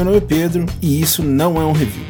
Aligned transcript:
Meu 0.00 0.06
nome 0.06 0.16
é 0.16 0.20
Pedro 0.22 0.64
e 0.80 0.98
isso 0.98 1.22
não 1.22 1.60
é 1.60 1.64
um 1.66 1.72
review. 1.72 2.02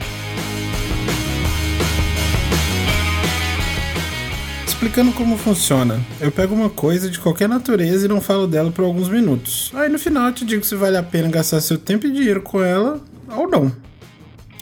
Explicando 4.65 5.11
como 5.11 5.37
funciona, 5.37 6.01
eu 6.21 6.31
pego 6.31 6.55
uma 6.55 6.71
coisa 6.71 7.11
de 7.11 7.19
qualquer 7.19 7.49
natureza 7.49 8.05
e 8.05 8.09
não 8.09 8.21
falo 8.21 8.47
dela 8.47 8.71
por 8.71 8.85
alguns 8.85 9.09
minutos. 9.09 9.73
Aí 9.75 9.89
no 9.89 9.99
final 9.99 10.29
eu 10.29 10.33
te 10.33 10.45
digo 10.45 10.65
se 10.65 10.77
vale 10.77 10.99
a 10.99 11.03
pena 11.03 11.29
gastar 11.31 11.61
seu 11.61 11.77
tempo 11.77 12.07
e 12.07 12.13
dinheiro 12.13 12.43
com 12.43 12.63
ela 12.63 13.01
ou 13.29 13.51
não. 13.51 13.73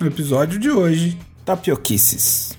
No 0.00 0.06
episódio 0.06 0.58
de 0.58 0.70
hoje, 0.70 1.18
tapioquices. 1.44 2.56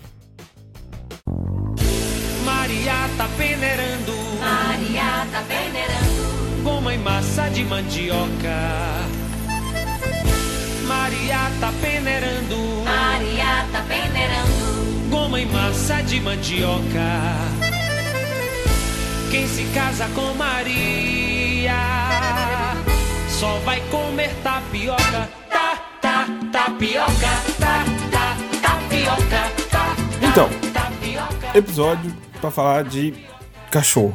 Maria 2.46 3.10
tá 3.18 3.28
peneirando, 3.36 4.14
Maria 4.40 5.26
tá 5.32 5.44
peneirando, 5.48 6.92
e 6.94 6.98
massa 7.00 7.50
de 7.50 7.64
mandioca. 7.66 9.19
Maria 11.10 11.52
tá 11.60 11.74
peneirando, 11.82 12.84
Maria 12.86 13.66
tá 13.72 13.82
peneirando, 13.88 15.10
goma 15.10 15.42
e 15.42 15.46
massa 15.48 16.04
de 16.04 16.20
mandioca. 16.22 17.10
Quem 19.32 19.48
se 19.48 19.64
casa 19.74 20.08
com 20.14 20.36
Maria 20.36 21.74
só 23.28 23.58
vai 23.66 23.82
comer 23.90 24.30
tapioca. 24.44 25.28
Tá, 25.50 25.78
tá, 26.00 26.28
tapioca, 26.52 27.10
tá, 27.60 27.86
tá, 28.12 28.38
tapioca, 28.62 29.52
tá, 29.72 29.96
tá, 30.22 30.28
Então, 30.28 30.50
tapioca. 30.72 31.58
episódio 31.58 32.16
pra 32.40 32.52
falar 32.52 32.84
de 32.84 33.16
cachorro. 33.72 34.14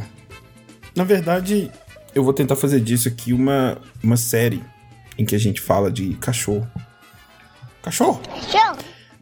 Na 0.95 1.03
verdade, 1.03 1.73
eu 2.15 2.23
vou 2.23 2.33
tentar 2.33 2.55
fazer 2.55 2.79
disso 2.79 3.09
aqui 3.09 3.33
uma, 3.33 3.79
uma 4.01 4.17
série 4.17 4.63
em 5.19 5.25
que 5.25 5.35
a 5.35 5.39
gente 5.39 5.61
fala 5.61 5.91
de 5.91 6.15
cachorro. 6.15 6.69
Cachorro? 7.83 8.21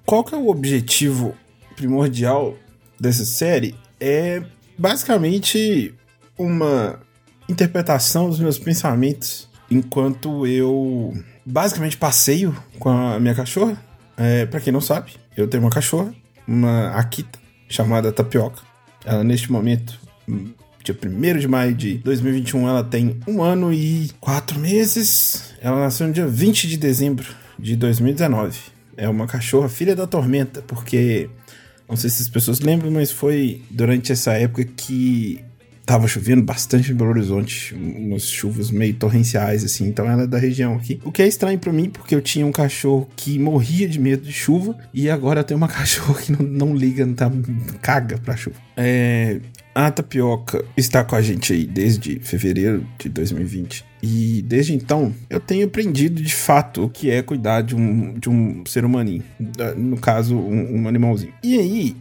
Qual 0.05 0.25
que 0.25 0.35
é 0.35 0.39
o 0.39 0.49
objetivo 0.49 1.35
primordial 1.77 2.57
dessa 2.99 3.25
série? 3.25 3.75
É 4.01 4.43
basicamente 4.79 5.95
uma 6.39 7.01
interpretação 7.49 8.29
dos 8.29 8.39
meus 8.39 8.59
pensamentos 8.59 9.49
enquanto 9.71 10.47
eu 10.47 11.13
basicamente 11.45 11.97
passeio 11.97 12.57
com 12.79 12.89
a 12.89 13.19
minha 13.19 13.35
cachorra. 13.35 13.83
É, 14.17 14.47
para 14.47 14.61
quem 14.61 14.73
não 14.73 14.81
sabe, 14.81 15.13
eu 15.37 15.49
tenho 15.49 15.63
uma 15.63 15.71
cachorra, 15.71 16.15
uma 16.47 16.91
Akita, 16.91 17.39
chamada 17.69 18.13
Tapioca. 18.13 18.63
Ela 19.05 19.25
neste 19.25 19.51
momento, 19.51 19.99
dia 20.83 20.97
1 21.01 21.39
de 21.39 21.49
maio 21.49 21.75
de 21.75 21.99
2021, 21.99 22.69
ela 22.69 22.83
tem 22.83 23.21
um 23.27 23.43
ano 23.43 23.73
e 23.73 24.11
quatro 24.21 24.59
meses. 24.59 25.55
Ela 25.61 25.81
nasceu 25.81 26.07
no 26.07 26.13
dia 26.13 26.27
20 26.27 26.67
de 26.69 26.77
dezembro 26.77 27.27
de 27.59 27.77
2019. 27.77 28.59
É 28.97 29.09
uma 29.09 29.27
cachorra 29.27 29.69
filha 29.69 29.95
da 29.95 30.07
tormenta, 30.07 30.61
porque 30.63 31.31
não 31.89 31.97
sei 31.97 32.11
se 32.11 32.23
as 32.23 32.29
pessoas 32.29 32.61
lembram, 32.61 32.91
mas 32.91 33.11
foi 33.11 33.63
durante 33.71 34.13
essa 34.13 34.33
época 34.33 34.65
que 34.65 35.41
tava 35.85 36.07
chovendo 36.07 36.43
bastante 36.43 36.93
em 36.93 36.95
Belo 36.95 37.11
Horizonte, 37.11 37.75
umas 37.75 38.25
chuvas 38.25 38.71
meio 38.71 38.95
torrenciais 38.95 39.65
assim, 39.65 39.89
então 39.89 40.09
ela 40.09 40.23
é 40.23 40.27
da 40.27 40.39
região 40.39 40.75
aqui. 40.75 41.01
O 41.05 41.11
que 41.11 41.23
é 41.23 41.27
estranho 41.27 41.59
pra 41.59 41.73
mim, 41.73 41.91
porque 41.91 42.15
eu 42.15 42.23
tinha 42.23 42.47
um 42.47 42.53
cachorro 42.53 43.09
que 43.17 43.39
morria 43.39 43.89
de 43.89 43.99
medo 43.99 44.23
de 44.23 44.33
chuva 44.33 44.77
e 44.93 45.11
agora 45.11 45.41
eu 45.41 45.45
tenho 45.45 45.59
uma 45.59 45.69
cachorra 45.69 46.21
que 46.21 46.33
não, 46.33 46.47
não 46.47 46.77
liga, 46.77 47.05
não 47.05 47.15
tá 47.15 47.31
caga 47.81 48.19
pra 48.19 48.37
chuva. 48.37 48.57
É, 48.77 49.41
a 49.75 49.91
Tapioca 49.91 50.65
está 50.77 51.03
com 51.03 51.17
a 51.17 51.23
gente 51.23 51.53
aí 51.53 51.65
desde 51.65 52.21
fevereiro 52.21 52.87
de 52.99 53.09
2020. 53.09 53.85
E 54.03 54.43
desde 54.43 54.75
então 54.75 55.15
eu 55.31 55.41
tenho 55.41 55.67
aprendido 55.67 56.21
de 56.21 56.35
fato 56.35 56.85
o 56.85 56.91
que 56.91 57.11
é 57.11 57.23
cuidar 57.23 57.63
de 57.63 57.75
um, 57.75 58.19
de 58.19 58.29
um 58.29 58.65
ser 58.67 58.85
humaninho. 58.85 59.23
No 59.77 59.97
caso, 59.97 60.37
um, 60.37 60.83
um 60.83 60.89
animalzinho. 60.89 61.33
E 61.43 61.59
aí, 61.59 61.97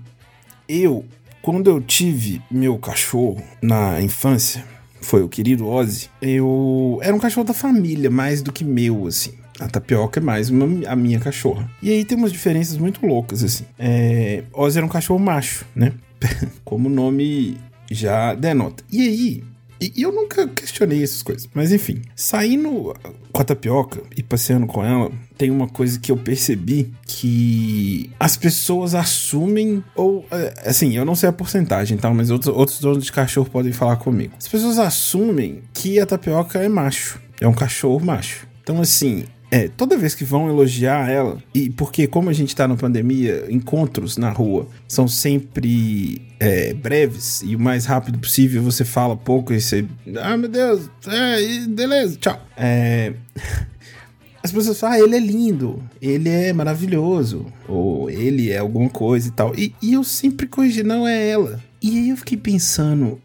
eu, 0.68 1.06
quando 1.42 1.70
eu 1.70 1.82
tive 1.82 2.42
meu 2.50 2.78
cachorro 2.78 3.42
na 3.62 4.02
infância, 4.02 4.64
foi 5.02 5.24
o 5.24 5.30
querido 5.30 5.68
Ozzy, 5.68 6.10
eu. 6.22 7.00
Era 7.02 7.16
um 7.16 7.20
cachorro 7.20 7.46
da 7.46 7.54
família, 7.54 8.10
mais 8.10 8.42
do 8.42 8.52
que 8.52 8.64
meu, 8.64 9.08
assim. 9.08 9.34
A 9.60 9.68
tapioca 9.68 10.20
é 10.20 10.24
mais 10.24 10.50
uma, 10.50 10.88
a 10.88 10.96
minha 10.96 11.20
cachorra. 11.20 11.70
E 11.82 11.92
aí 11.92 12.06
tem 12.06 12.18
umas 12.18 12.32
diferenças 12.32 12.78
muito 12.78 13.06
loucas, 13.06 13.44
assim. 13.44 13.66
É, 13.78 14.44
Ozzy 14.54 14.78
era 14.78 14.86
um 14.86 14.90
cachorro 14.90 15.20
macho, 15.20 15.66
né? 15.76 15.94
Como 16.64 16.88
o 16.88 16.92
nome 16.92 17.58
já 17.90 18.34
denota. 18.34 18.84
E 18.92 19.02
aí, 19.02 19.44
e 19.82 20.04
eu 20.04 20.12
nunca 20.12 20.48
questionei 20.48 21.02
essas 21.04 21.24
coisas. 21.24 21.50
Mas 21.54 21.72
enfim, 21.72 22.02
saindo 22.16 22.94
com 23.32 23.42
a 23.42 23.44
tapioca 23.44 24.02
e 24.16 24.22
passeando 24.22 24.68
com 24.68 24.86
ela, 24.86 25.12
tem 25.38 25.50
uma 25.50 25.68
coisa 25.68 26.00
que 26.00 26.12
eu 26.12 26.18
percebi 26.18 26.94
que 27.04 28.12
as 28.20 28.38
pessoas 28.38 28.94
assumem, 28.94 29.84
ou 29.96 30.24
é, 30.30 30.54
assim, 30.66 30.96
eu 30.96 31.04
não 31.04 31.16
sei 31.16 31.30
a 31.30 31.34
porcentagem, 31.34 31.98
tá? 31.98 32.12
Mas 32.14 32.30
outros, 32.30 32.56
outros 32.56 32.80
donos 32.80 33.06
de 33.06 33.12
cachorro 33.12 33.50
podem 33.50 33.74
falar 33.74 33.96
comigo. 33.96 34.34
As 34.38 34.48
pessoas 34.48 34.78
assumem 34.78 35.64
que 35.74 36.00
a 36.00 36.06
tapioca 36.06 36.60
é 36.60 36.70
macho, 36.70 37.20
é 37.40 37.48
um 37.48 37.54
cachorro 37.54 38.00
macho. 38.06 38.48
Então, 38.62 38.80
assim, 38.80 39.26
é, 39.52 39.68
toda 39.68 39.98
vez 39.98 40.16
que 40.16 40.24
vão 40.24 40.48
elogiar 40.48 41.10
ela, 41.10 41.44
e 41.54 41.70
porque 41.70 42.08
como 42.08 42.30
a 42.30 42.34
gente 42.34 42.56
tá 42.56 42.66
na 42.66 42.78
pandemia, 42.78 43.46
encontros 43.50 44.16
na 44.16 44.30
rua 44.30 44.66
são 44.88 45.10
sempre 45.10 46.22
é, 46.40 46.74
breves 46.74 47.42
e 47.44 47.54
o 47.54 47.60
mais 47.60 47.86
rápido 47.86 48.18
possível 48.18 48.64
você 48.64 48.86
fala 48.86 49.18
pouco 49.18 49.52
e 49.54 49.60
você. 49.60 49.86
Ah, 50.22 50.38
meu 50.38 50.48
Deus, 50.48 50.90
é, 51.06 51.68
beleza, 51.68 52.18
tchau. 52.18 52.42
É. 52.56 53.14
As 54.42 54.52
pessoas 54.52 54.80
falam, 54.80 54.96
ah, 54.96 55.00
ele 55.00 55.16
é 55.18 55.20
lindo, 55.20 55.84
ele 56.02 56.28
é 56.28 56.52
maravilhoso, 56.52 57.46
ou 57.68 58.10
ele 58.10 58.50
é 58.50 58.58
alguma 58.58 58.90
coisa 58.90 59.28
e 59.28 59.32
tal. 59.32 59.54
E, 59.56 59.76
e 59.80 59.94
eu 59.94 60.04
sempre 60.04 60.48
corrigi, 60.48 60.82
não 60.82 61.08
é 61.08 61.30
ela. 61.30 61.62
E 61.80 62.00
aí 62.00 62.10
eu 62.10 62.18
fiquei 62.18 62.38
pensando, 62.38 63.22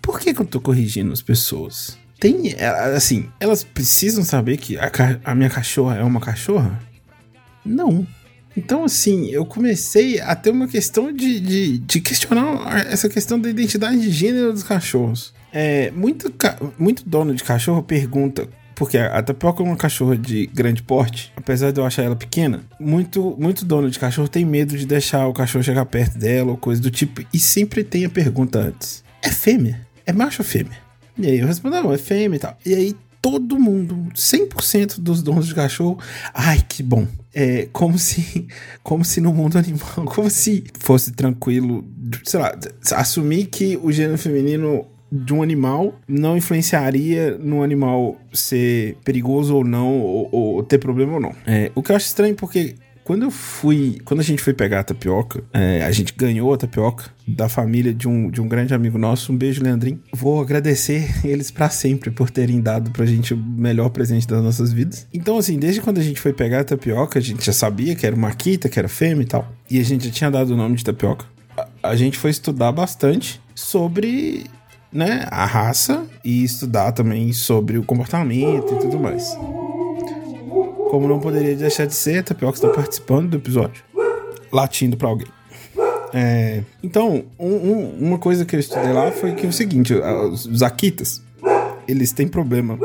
por 0.00 0.20
que, 0.20 0.32
que 0.32 0.40
eu 0.40 0.46
tô 0.46 0.60
corrigindo 0.60 1.12
as 1.12 1.20
pessoas? 1.20 1.98
Tem, 2.18 2.54
é, 2.56 2.66
assim, 2.96 3.28
elas 3.38 3.62
precisam 3.62 4.24
saber 4.24 4.56
que 4.56 4.78
a, 4.78 4.90
a 5.24 5.34
minha 5.34 5.50
cachorra 5.50 5.96
é 5.96 6.02
uma 6.02 6.20
cachorra? 6.20 6.80
Não. 7.64 8.06
Então, 8.56 8.84
assim, 8.84 9.28
eu 9.30 9.44
comecei 9.44 10.20
a 10.20 10.34
ter 10.36 10.50
uma 10.50 10.68
questão 10.68 11.12
de, 11.12 11.40
de, 11.40 11.78
de 11.78 12.00
questionar 12.00 12.86
essa 12.88 13.08
questão 13.08 13.38
da 13.38 13.48
identidade 13.48 14.00
de 14.00 14.10
gênero 14.10 14.52
dos 14.52 14.62
cachorros. 14.62 15.34
É, 15.52 15.90
muito, 15.90 16.32
muito 16.78 17.08
dono 17.08 17.34
de 17.34 17.42
cachorro 17.42 17.82
pergunta. 17.82 18.48
Porque 18.74 18.98
a 18.98 19.22
tapioca 19.22 19.62
é 19.62 19.66
uma 19.66 19.76
cachorra 19.76 20.16
de 20.16 20.46
grande 20.46 20.82
porte, 20.82 21.32
apesar 21.36 21.70
de 21.70 21.80
eu 21.80 21.86
achar 21.86 22.02
ela 22.02 22.16
pequena, 22.16 22.64
muito, 22.80 23.36
muito 23.38 23.64
dono 23.64 23.88
de 23.88 23.98
cachorro 24.00 24.26
tem 24.26 24.44
medo 24.44 24.76
de 24.76 24.84
deixar 24.84 25.28
o 25.28 25.32
cachorro 25.32 25.62
chegar 25.62 25.86
perto 25.86 26.18
dela 26.18 26.50
ou 26.50 26.56
coisa 26.56 26.82
do 26.82 26.90
tipo, 26.90 27.24
e 27.32 27.38
sempre 27.38 27.84
tem 27.84 28.04
a 28.04 28.10
pergunta 28.10 28.58
antes: 28.58 29.04
é 29.22 29.30
fêmea? 29.30 29.80
É 30.04 30.12
macho 30.12 30.42
ou 30.42 30.44
fêmea? 30.44 30.83
E 31.18 31.26
aí 31.26 31.38
eu 31.38 31.46
respondo, 31.46 31.76
não, 31.76 31.92
é 31.92 31.98
fêmea 31.98 32.36
e 32.36 32.40
tal. 32.40 32.58
E 32.64 32.74
aí 32.74 32.96
todo 33.24 33.58
mundo, 33.58 33.96
100% 34.14 35.00
dos 35.00 35.22
donos 35.22 35.46
de 35.46 35.54
cachorro, 35.54 35.98
ai, 36.34 36.62
que 36.68 36.82
bom. 36.82 37.06
É 37.34 37.68
como 37.72 37.98
se, 37.98 38.46
como 38.84 39.02
se 39.02 39.20
no 39.20 39.32
mundo 39.32 39.56
animal, 39.56 40.04
como 40.04 40.28
se 40.28 40.64
fosse 40.78 41.12
tranquilo, 41.12 41.84
sei 42.22 42.38
lá, 42.38 42.54
assumir 42.92 43.46
que 43.46 43.78
o 43.82 43.90
gênero 43.90 44.18
feminino 44.18 44.86
de 45.10 45.32
um 45.32 45.42
animal 45.42 45.94
não 46.06 46.36
influenciaria 46.36 47.38
no 47.38 47.62
animal 47.62 48.20
ser 48.32 48.96
perigoso 49.04 49.56
ou 49.56 49.64
não, 49.64 50.00
ou, 50.00 50.28
ou 50.30 50.62
ter 50.62 50.78
problema 50.78 51.14
ou 51.14 51.20
não. 51.20 51.34
É, 51.46 51.70
o 51.74 51.82
que 51.82 51.92
eu 51.92 51.96
acho 51.96 52.06
estranho 52.06 52.34
porque 52.34 52.74
quando 53.04 53.22
eu 53.22 53.30
fui. 53.30 53.98
Quando 54.04 54.20
a 54.20 54.22
gente 54.22 54.42
foi 54.42 54.54
pegar 54.54 54.80
a 54.80 54.82
tapioca, 54.82 55.44
é, 55.52 55.84
a 55.84 55.92
gente 55.92 56.14
ganhou 56.16 56.52
a 56.52 56.56
tapioca 56.56 57.04
da 57.28 57.48
família 57.48 57.92
de 57.92 58.08
um, 58.08 58.30
de 58.30 58.40
um 58.40 58.48
grande 58.48 58.74
amigo 58.74 58.98
nosso. 58.98 59.30
Um 59.30 59.36
beijo, 59.36 59.62
Leandrinho. 59.62 60.00
Vou 60.12 60.40
agradecer 60.40 61.14
eles 61.22 61.50
pra 61.50 61.68
sempre 61.68 62.10
por 62.10 62.30
terem 62.30 62.60
dado 62.60 62.90
pra 62.90 63.04
gente 63.04 63.34
o 63.34 63.36
melhor 63.36 63.90
presente 63.90 64.26
das 64.26 64.42
nossas 64.42 64.72
vidas. 64.72 65.06
Então, 65.12 65.36
assim, 65.36 65.58
desde 65.58 65.82
quando 65.82 65.98
a 65.98 66.02
gente 66.02 66.18
foi 66.18 66.32
pegar 66.32 66.60
a 66.60 66.64
tapioca, 66.64 67.18
a 67.18 67.22
gente 67.22 67.44
já 67.44 67.52
sabia 67.52 67.94
que 67.94 68.06
era 68.06 68.16
uma 68.16 68.32
quita, 68.32 68.68
que 68.68 68.78
era 68.78 68.88
fêmea 68.88 69.22
e 69.22 69.26
tal. 69.26 69.52
E 69.70 69.78
a 69.78 69.84
gente 69.84 70.06
já 70.06 70.10
tinha 70.10 70.30
dado 70.30 70.54
o 70.54 70.56
nome 70.56 70.74
de 70.74 70.84
tapioca. 70.84 71.26
A, 71.56 71.90
a 71.90 71.96
gente 71.96 72.18
foi 72.18 72.30
estudar 72.30 72.72
bastante 72.72 73.40
sobre. 73.54 74.46
Né, 74.92 75.26
a 75.28 75.44
raça 75.44 76.06
e 76.24 76.44
estudar 76.44 76.92
também 76.92 77.32
sobre 77.32 77.76
o 77.76 77.82
comportamento 77.82 78.74
e 78.74 78.78
tudo 78.78 78.96
mais. 78.96 79.36
Como 80.94 81.08
não 81.08 81.18
poderia 81.18 81.56
deixar 81.56 81.86
de 81.86 81.94
ser, 81.94 82.22
Tapioca 82.22 82.56
está 82.56 82.68
participando 82.68 83.30
do 83.30 83.36
episódio. 83.38 83.82
Latindo 84.52 84.96
pra 84.96 85.08
alguém. 85.08 85.26
É, 86.12 86.62
então, 86.84 87.24
um- 87.36 87.48
um- 87.48 87.98
uma 88.00 88.16
coisa 88.16 88.44
que 88.44 88.54
eu 88.54 88.60
estudei 88.60 88.92
lá 88.92 89.10
foi 89.10 89.32
que 89.34 89.44
é 89.44 89.48
o 89.48 89.52
seguinte: 89.52 89.92
os, 89.92 90.46
os 90.46 90.62
Akitas, 90.62 91.20
eles 91.88 92.12
têm 92.12 92.28
problema 92.28 92.78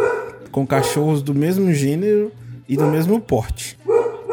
com 0.51 0.65
cachorros 0.65 1.21
do 1.21 1.35
mesmo 1.35 1.71
gênero 1.71 2.31
e 2.67 2.75
do 2.75 2.87
mesmo 2.87 3.21
porte. 3.21 3.77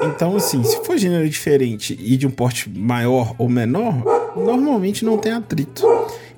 Então, 0.02 0.34
assim, 0.36 0.64
se 0.64 0.82
for 0.82 0.96
gênero 0.96 1.28
diferente 1.28 1.94
e 2.00 2.16
de 2.16 2.26
um 2.26 2.30
porte 2.30 2.70
maior 2.70 3.34
ou 3.36 3.46
menor, 3.46 4.02
normalmente 4.34 5.04
não 5.04 5.18
tem 5.18 5.32
atrito. 5.32 5.82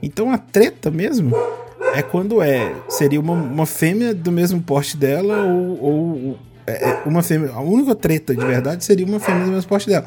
Então, 0.02 0.32
a 0.32 0.38
treta 0.38 0.90
mesmo 0.90 1.30
é 1.94 2.02
quando 2.02 2.42
é 2.42 2.74
seria 2.88 3.20
uma, 3.20 3.34
uma 3.34 3.64
fêmea 3.66 4.12
do 4.12 4.32
mesmo 4.32 4.60
porte 4.60 4.96
dela 4.96 5.44
ou, 5.44 5.78
ou 5.84 6.38
uma 7.06 7.22
fêmea. 7.22 7.50
A 7.52 7.60
única 7.60 7.94
treta 7.94 8.34
de 8.34 8.44
verdade 8.44 8.84
seria 8.84 9.06
uma 9.06 9.20
fêmea 9.20 9.44
do 9.44 9.50
mesmo 9.50 9.68
porte 9.68 9.88
dela. 9.88 10.04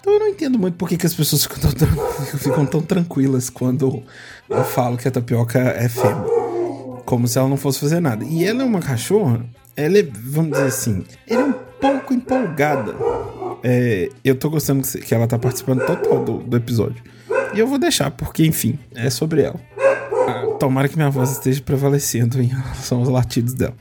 Então 0.00 0.12
eu 0.12 0.18
não 0.18 0.28
entendo 0.28 0.58
muito 0.58 0.74
por 0.74 0.88
que, 0.88 0.96
que 0.96 1.06
as 1.06 1.14
pessoas 1.14 1.44
ficam 1.44 1.70
tão, 1.70 1.88
ficam 2.38 2.66
tão 2.66 2.82
tranquilas 2.82 3.48
quando 3.48 4.02
eu 4.48 4.64
falo 4.64 4.96
que 4.96 5.08
a 5.08 5.10
tapioca 5.10 5.58
é 5.58 5.88
fêmea. 5.88 6.24
Como 7.04 7.26
se 7.26 7.38
ela 7.38 7.48
não 7.48 7.56
fosse 7.56 7.80
fazer 7.80 8.00
nada. 8.00 8.24
E 8.24 8.44
ela 8.44 8.62
é 8.62 8.64
uma 8.64 8.80
cachorra, 8.80 9.44
ela 9.76 9.98
é, 9.98 10.02
vamos 10.02 10.52
dizer 10.52 10.66
assim, 10.66 11.04
ela 11.26 11.42
é 11.42 11.44
um 11.44 11.54
pouco 11.80 12.14
empolgada. 12.14 12.94
É, 13.62 14.08
eu 14.24 14.34
tô 14.34 14.50
gostando 14.50 14.82
que 14.82 15.14
ela 15.14 15.26
tá 15.26 15.38
participando 15.38 15.84
total 15.86 16.24
do, 16.24 16.38
do 16.38 16.56
episódio. 16.56 17.02
E 17.54 17.58
eu 17.58 17.66
vou 17.66 17.78
deixar, 17.78 18.10
porque, 18.10 18.46
enfim, 18.46 18.78
é 18.94 19.10
sobre 19.10 19.42
ela. 19.42 19.60
Ah, 20.26 20.46
tomara 20.58 20.88
que 20.88 20.96
minha 20.96 21.10
voz 21.10 21.32
esteja 21.32 21.60
prevalecendo 21.60 22.40
em 22.40 22.46
relação 22.46 22.98
aos 22.98 23.08
latidos 23.08 23.54
dela. 23.54 23.74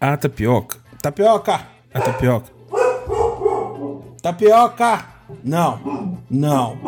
A 0.00 0.16
tapioca. 0.16 0.76
Tapioca! 1.02 1.66
A 1.92 2.00
tapioca. 2.00 2.46
Tapioca! 4.22 5.04
Não. 5.42 6.16
Não. 6.30 6.78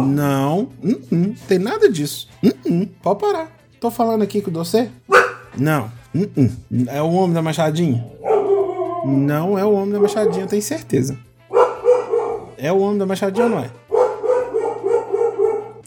Não. 0.00 0.68
Hum, 0.84 1.00
hum, 1.10 1.34
tem 1.48 1.58
nada 1.58 1.90
disso. 1.90 2.28
Hum, 2.44 2.86
pode 3.02 3.20
parar. 3.20 3.50
Tô 3.80 3.90
falando 3.90 4.20
aqui 4.20 4.42
com 4.42 4.50
você? 4.50 4.90
Não. 5.56 5.90
É 6.88 7.00
o 7.00 7.10
homem 7.10 7.32
da 7.32 7.40
machadinha? 7.40 8.06
Não 9.06 9.58
é 9.58 9.64
o 9.64 9.72
homem 9.72 9.92
da 9.92 10.00
machadinha, 10.00 10.44
eu 10.44 10.48
tenho 10.48 10.60
certeza. 10.60 11.18
É 12.58 12.70
o 12.70 12.78
homem 12.80 12.98
da 12.98 13.06
machadinha 13.06 13.46
ou 13.46 13.50
não 13.50 13.60
é? 13.60 13.70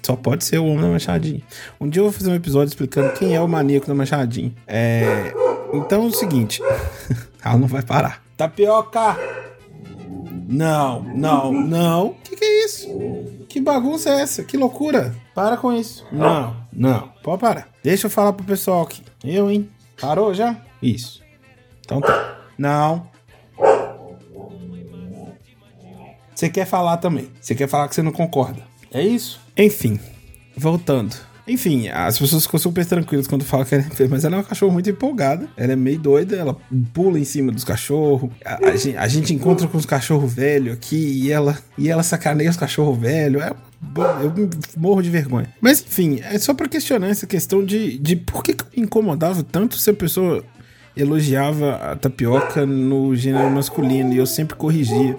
Só 0.01 0.15
pode 0.15 0.43
ser 0.43 0.57
o 0.57 0.65
homem 0.65 0.81
da 0.81 0.87
machadinha. 0.87 1.43
Um 1.79 1.87
dia 1.87 1.99
eu 1.99 2.05
vou 2.05 2.11
fazer 2.11 2.31
um 2.31 2.35
episódio 2.35 2.69
explicando 2.69 3.13
quem 3.13 3.35
é 3.35 3.41
o 3.41 3.47
maníaco 3.47 3.85
da 3.85 3.93
machadinha. 3.93 4.51
É. 4.65 5.31
Então 5.73 6.03
é 6.03 6.07
o 6.07 6.11
seguinte. 6.11 6.59
Ela 7.43 7.57
não 7.57 7.67
vai 7.67 7.81
parar. 7.81 8.23
Tapioca! 8.37 9.17
Não, 10.47 11.01
não, 11.03 11.53
não. 11.53 12.15
Que 12.23 12.35
que 12.35 12.43
é 12.43 12.65
isso? 12.65 12.87
Que 13.47 13.59
bagunça 13.59 14.09
é 14.09 14.21
essa? 14.21 14.43
Que 14.43 14.57
loucura? 14.57 15.15
Para 15.33 15.55
com 15.55 15.71
isso. 15.71 16.05
Não, 16.11 16.55
não. 16.73 17.07
Pode 17.23 17.39
parar. 17.39 17.69
Deixa 17.81 18.07
eu 18.07 18.11
falar 18.11 18.33
pro 18.33 18.45
pessoal 18.45 18.83
aqui. 18.83 19.01
Eu, 19.23 19.49
hein? 19.49 19.69
Parou 19.99 20.33
já? 20.33 20.57
Isso. 20.81 21.21
Então 21.79 22.01
tá. 22.01 22.37
Não. 22.57 23.09
Você 26.35 26.49
quer 26.49 26.65
falar 26.65 26.97
também. 26.97 27.31
Você 27.39 27.55
quer 27.55 27.67
falar 27.67 27.87
que 27.87 27.95
você 27.95 28.01
não 28.01 28.11
concorda. 28.11 28.61
É 28.91 29.01
isso? 29.01 29.39
Enfim, 29.55 29.99
voltando. 30.57 31.15
Enfim, 31.47 31.89
as 31.89 32.17
pessoas 32.19 32.45
ficam 32.45 32.59
super 32.59 32.85
tranquilas 32.85 33.27
quando 33.27 33.43
falam 33.43 33.65
que 33.65 33.75
ela 33.75 33.83
é 33.83 34.07
mas 34.07 34.23
ela 34.23 34.35
é 34.35 34.37
uma 34.39 34.43
cachorra 34.43 34.73
muito 34.73 34.89
empolgada. 34.89 35.47
Ela 35.57 35.73
é 35.73 35.75
meio 35.75 35.99
doida, 35.99 36.35
ela 36.35 36.55
pula 36.93 37.19
em 37.19 37.23
cima 37.23 37.51
dos 37.51 37.63
cachorros. 37.63 38.29
A, 38.45 38.69
a 38.69 38.75
gente, 38.75 38.97
a 38.97 39.07
gente 39.07 39.33
encontra 39.33 39.67
com 39.67 39.77
os 39.77 39.85
cachorros 39.85 40.33
velhos 40.33 40.73
aqui 40.73 41.23
e 41.23 41.31
ela, 41.31 41.57
e 41.77 41.89
ela 41.89 42.03
sacaneia 42.03 42.49
os 42.49 42.57
cachorros 42.57 42.97
velhos. 42.99 43.41
É, 43.41 43.49
eu 44.23 44.49
morro 44.77 45.01
de 45.01 45.09
vergonha. 45.09 45.47
Mas 45.59 45.81
enfim, 45.81 46.19
é 46.23 46.37
só 46.37 46.53
pra 46.53 46.67
questionar 46.67 47.07
essa 47.07 47.25
questão 47.25 47.65
de, 47.65 47.97
de 47.97 48.15
por 48.15 48.43
que, 48.43 48.53
que 48.53 48.63
eu 48.63 48.83
incomodava 48.83 49.43
tanto 49.43 49.77
se 49.77 49.89
a 49.89 49.93
pessoa 49.93 50.43
elogiava 50.95 51.75
a 51.75 51.95
tapioca 51.95 52.65
no 52.65 53.15
gênero 53.15 53.49
masculino 53.49 54.13
e 54.13 54.17
eu 54.17 54.25
sempre 54.25 54.55
corrigia. 54.55 55.17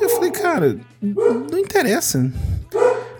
Eu 0.00 0.08
falei, 0.10 0.30
cara, 0.30 0.78
não 1.00 1.58
interessa. 1.58 2.30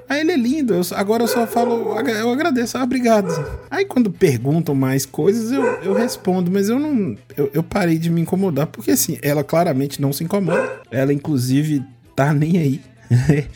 Aí 0.08 0.20
ele 0.20 0.32
é 0.32 0.36
lindo, 0.36 0.74
eu, 0.74 0.82
agora 0.94 1.22
eu 1.22 1.28
só 1.28 1.46
falo, 1.46 1.98
eu 2.08 2.30
agradeço, 2.30 2.76
ah, 2.76 2.82
obrigado. 2.82 3.28
Aí 3.70 3.84
quando 3.84 4.10
perguntam 4.10 4.74
mais 4.74 5.06
coisas, 5.06 5.50
eu, 5.50 5.62
eu 5.82 5.94
respondo, 5.94 6.50
mas 6.50 6.68
eu 6.68 6.78
não. 6.78 7.16
Eu, 7.36 7.50
eu 7.54 7.62
parei 7.62 7.98
de 7.98 8.10
me 8.10 8.20
incomodar, 8.20 8.66
porque 8.66 8.90
assim, 8.90 9.18
ela 9.22 9.42
claramente 9.42 10.00
não 10.00 10.12
se 10.12 10.22
incomoda. 10.22 10.80
Ela, 10.90 11.12
inclusive, 11.12 11.82
tá 12.14 12.32
nem 12.34 12.58
aí. 12.58 12.80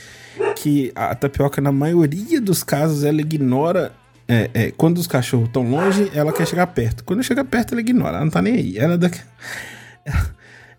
que 0.57 0.93
a 0.95 1.15
tapioca, 1.15 1.61
na 1.61 1.73
maioria 1.73 2.41
dos 2.41 2.63
casos, 2.63 3.05
ela 3.05 3.21
ignora. 3.21 3.93
É, 4.31 4.51
é, 4.53 4.71
quando 4.71 4.99
os 4.99 5.07
cachorros 5.07 5.47
estão 5.47 5.63
longe, 5.71 6.11
ela 6.15 6.33
quer 6.35 6.47
chegar 6.47 6.67
perto. 6.67 7.03
Quando 7.03 7.23
chega 7.23 7.43
perto, 7.45 7.73
ela 7.73 7.81
ignora. 7.81 8.17
Ela 8.17 8.25
não 8.25 8.31
tá 8.31 8.43
nem 8.43 8.55
aí. 8.55 8.79
Ela 8.79 8.95
é 8.95 8.99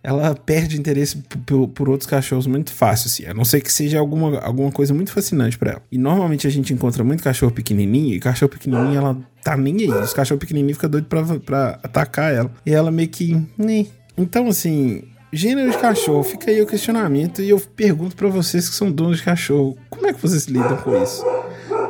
ela 0.01 0.33
perde 0.33 0.79
interesse 0.79 1.17
por, 1.45 1.67
por, 1.67 1.89
outros 1.89 2.09
cachorros 2.09 2.47
muito 2.47 2.71
fácil, 2.71 3.07
assim. 3.07 3.25
A 3.25 3.33
não 3.33 3.43
ser 3.43 3.61
que 3.61 3.71
seja 3.71 3.99
alguma, 3.99 4.39
alguma 4.39 4.71
coisa 4.71 4.93
muito 4.93 5.11
fascinante 5.11 5.57
para 5.57 5.71
ela. 5.71 5.81
E 5.91 5.97
normalmente 5.97 6.47
a 6.47 6.49
gente 6.49 6.73
encontra 6.73 7.03
muito 7.03 7.23
cachorro 7.23 7.51
pequenininho, 7.51 8.15
e 8.15 8.19
cachorro 8.19 8.49
pequenininho 8.49 8.97
ela 8.97 9.17
tá 9.43 9.57
nem 9.57 9.75
aí. 9.81 9.89
Os 9.89 10.13
cachorros 10.13 10.39
pequenininhos 10.39 10.77
ficam 10.77 10.89
doidos 10.89 11.09
pra, 11.09 11.39
pra 11.39 11.79
atacar 11.83 12.33
ela. 12.33 12.51
E 12.65 12.71
ela 12.71 12.91
meio 12.91 13.09
que. 13.09 13.33
Né. 13.57 13.87
Então, 14.17 14.47
assim. 14.47 15.03
Gênero 15.31 15.69
de 15.69 15.77
cachorro, 15.77 16.23
fica 16.23 16.49
aí 16.49 16.59
o 16.59 16.65
questionamento 16.65 17.39
e 17.39 17.51
eu 17.51 17.59
pergunto 17.59 18.15
para 18.15 18.27
vocês 18.27 18.67
que 18.67 18.73
são 18.73 18.91
donos 18.91 19.17
de 19.17 19.23
cachorro, 19.23 19.77
como 19.87 20.07
é 20.07 20.11
que 20.11 20.19
vocês 20.19 20.45
lidam 20.45 20.75
com 20.77 21.03
isso? 21.03 21.23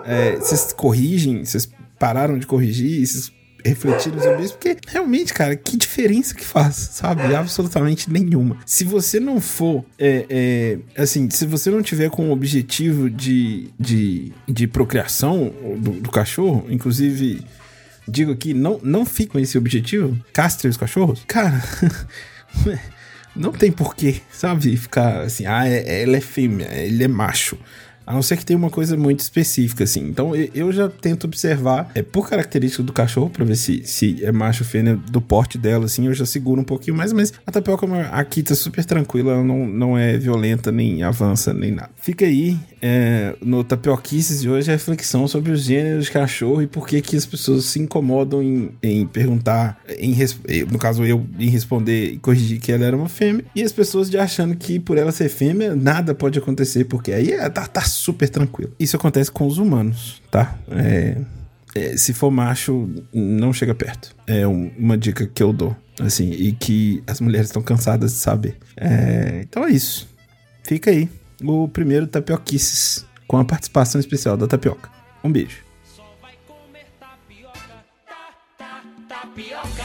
É, 0.03 0.35
vocês 0.35 0.73
corrigem? 0.73 1.45
Vocês 1.45 1.69
pararam 1.97 2.37
de 2.37 2.45
corrigir? 2.45 3.07
Vocês 3.07 3.31
refletiram 3.65 4.19
sobre 4.19 4.43
isso, 4.43 4.53
porque 4.53 4.77
realmente, 4.87 5.33
cara, 5.33 5.55
que 5.55 5.77
diferença 5.77 6.33
que 6.33 6.43
faz, 6.43 6.75
sabe? 6.75 7.33
Absolutamente 7.35 8.11
nenhuma. 8.11 8.57
Se 8.65 8.83
você 8.83 9.19
não 9.19 9.39
for, 9.41 9.83
é, 9.97 10.25
é, 10.29 11.01
assim, 11.01 11.29
se 11.29 11.45
você 11.45 11.69
não 11.69 11.81
tiver 11.81 12.09
com 12.09 12.29
o 12.29 12.31
objetivo 12.31 13.09
de, 13.09 13.69
de, 13.79 14.31
de 14.47 14.67
procriação 14.67 15.53
do, 15.77 15.91
do 15.91 16.11
cachorro, 16.11 16.65
inclusive, 16.69 17.45
digo 18.07 18.31
aqui, 18.31 18.53
não, 18.53 18.79
não 18.83 19.05
fique 19.05 19.31
com 19.31 19.39
esse 19.39 19.57
objetivo, 19.57 20.17
castre 20.33 20.67
os 20.67 20.77
cachorros, 20.77 21.23
cara. 21.27 21.61
não 23.35 23.51
tem 23.51 23.71
porquê, 23.71 24.21
sabe? 24.31 24.75
Ficar 24.75 25.21
assim, 25.21 25.45
ah, 25.45 25.65
ela 25.65 26.17
é 26.17 26.21
fêmea, 26.21 26.67
ele 26.73 27.03
é 27.03 27.07
macho. 27.07 27.57
A 28.09 28.13
não 28.13 28.23
ser 28.23 28.37
que 28.37 28.43
tenha 28.43 28.57
uma 28.57 28.71
coisa 28.71 28.97
muito 28.97 29.19
específica, 29.19 29.83
assim. 29.83 29.99
Então 29.99 30.33
eu 30.35 30.71
já 30.71 30.89
tento 30.89 31.25
observar, 31.25 31.91
é 31.93 32.01
por 32.01 32.27
característica 32.27 32.81
do 32.81 32.91
cachorro, 32.91 33.29
pra 33.29 33.45
ver 33.45 33.55
se, 33.55 33.83
se 33.85 34.25
é 34.25 34.31
macho 34.31 34.65
fêmea 34.65 34.95
do 34.95 35.21
porte 35.21 35.59
dela, 35.59 35.85
assim, 35.85 36.07
eu 36.07 36.13
já 36.15 36.25
seguro 36.25 36.59
um 36.59 36.63
pouquinho 36.63 36.97
mais. 36.97 37.13
Mas 37.13 37.31
a 37.45 37.51
tapioca 37.51 37.85
aqui 38.11 38.41
tá 38.41 38.55
super 38.55 38.83
tranquila, 38.83 39.33
ela 39.33 39.43
não, 39.43 39.67
não 39.67 39.95
é 39.95 40.17
violenta, 40.17 40.71
nem 40.71 41.03
avança, 41.03 41.53
nem 41.53 41.69
nada. 41.69 41.91
Fica 41.97 42.25
aí 42.25 42.57
é, 42.81 43.35
no 43.41 43.63
Tapioquices 43.63 44.41
de 44.41 44.49
hoje 44.49 44.71
a 44.71 44.73
reflexão 44.73 45.27
sobre 45.27 45.51
os 45.51 45.61
gêneros 45.61 46.05
de 46.05 46.11
cachorro 46.11 46.61
e 46.61 46.67
por 46.67 46.87
que 46.87 47.01
que 47.01 47.15
as 47.15 47.25
pessoas 47.27 47.65
se 47.65 47.79
incomodam 47.79 48.41
em, 48.41 48.71
em 48.81 49.05
perguntar, 49.05 49.79
em, 49.99 50.15
no 50.71 50.79
caso 50.79 51.05
eu, 51.05 51.25
em 51.37 51.49
responder 51.49 52.13
e 52.13 52.17
corrigir 52.17 52.59
que 52.59 52.71
ela 52.71 52.85
era 52.85 52.97
uma 52.97 53.09
fêmea, 53.09 53.45
e 53.55 53.61
as 53.61 53.71
pessoas 53.71 54.09
de 54.09 54.17
achando 54.17 54.55
que 54.55 54.79
por 54.79 54.97
ela 54.97 55.11
ser 55.11 55.29
fêmea, 55.29 55.75
nada 55.75 56.15
pode 56.15 56.39
acontecer, 56.39 56.85
porque 56.85 57.11
aí 57.11 57.33
é, 57.33 57.47
tá, 57.49 57.67
tá 57.67 57.81
super 57.99 58.29
tranquilo. 58.29 58.73
Isso 58.79 58.95
acontece 58.95 59.31
com 59.31 59.45
os 59.45 59.57
humanos, 59.57 60.21
tá? 60.31 60.57
É, 60.71 61.17
é, 61.75 61.97
se 61.97 62.13
for 62.13 62.31
macho, 62.31 62.89
não 63.13 63.51
chega 63.53 63.75
perto. 63.75 64.15
É 64.25 64.47
um, 64.47 64.71
uma 64.77 64.97
dica 64.97 65.27
que 65.27 65.43
eu 65.43 65.51
dou, 65.51 65.75
assim, 65.99 66.31
e 66.31 66.51
que 66.53 67.03
as 67.05 67.19
mulheres 67.19 67.47
estão 67.47 67.61
cansadas 67.61 68.13
de 68.13 68.17
saber. 68.17 68.57
É, 68.75 69.41
então 69.43 69.65
é 69.65 69.71
isso. 69.71 70.07
Fica 70.63 70.91
aí 70.91 71.09
o 71.43 71.67
primeiro 71.67 72.07
Tapioquices, 72.07 73.05
com 73.27 73.37
a 73.37 73.45
participação 73.45 73.99
especial 73.99 74.37
da 74.37 74.47
Tapioca. 74.47 74.89
Um 75.23 75.31
beijo. 75.31 75.57
Só 75.95 76.03
vai 76.21 76.33
comer 76.47 76.85
tapioca, 76.99 77.83
tá, 78.07 78.35
tá, 78.57 78.83
tapioca, 79.07 79.78